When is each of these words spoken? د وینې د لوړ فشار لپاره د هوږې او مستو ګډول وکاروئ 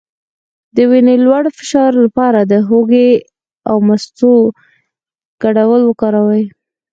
د 0.75 0.77
وینې 0.89 1.15
د 1.19 1.23
لوړ 1.25 1.43
فشار 1.57 1.91
لپاره 2.05 2.39
د 2.51 2.53
هوږې 2.67 3.09
او 3.69 3.77
مستو 3.87 4.33
ګډول 5.43 5.81
وکاروئ 5.85 6.43